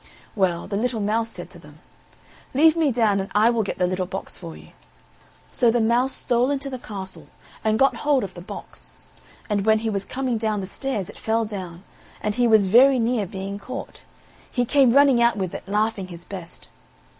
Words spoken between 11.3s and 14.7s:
down, and he was very near being caught. He